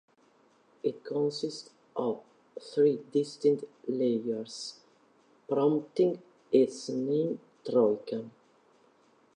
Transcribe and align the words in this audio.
It 0.81 1.03
consists 1.03 1.69
of 1.95 2.23
three 2.59 3.03
distinct 3.11 3.65
layers, 3.87 4.79
prompting 5.47 6.23
its 6.51 6.89
name 6.89 7.39
"Troika". 7.63 8.27